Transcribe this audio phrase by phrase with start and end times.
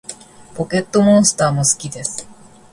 [0.55, 2.27] ポケットモンスターも好きです